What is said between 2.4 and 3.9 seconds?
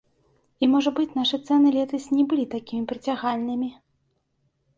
такімі прыцягальнымі.